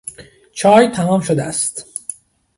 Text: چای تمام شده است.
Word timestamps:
چای 0.51 0.87
تمام 0.89 1.21
شده 1.21 1.43
است. 1.43 1.85